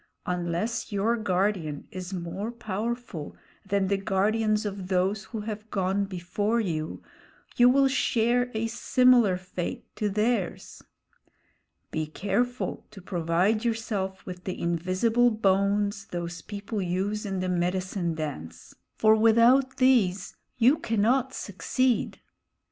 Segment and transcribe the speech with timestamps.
[0.25, 6.59] Unless your guardian is more powerful than the guardians of those who have gone before
[6.59, 7.03] you,
[7.55, 10.81] you will share a similar fate to theirs.
[11.91, 18.15] Be careful to provide yourself with the invisible bones those people use in the medicine
[18.15, 22.19] dance, for without these you cannot succeed."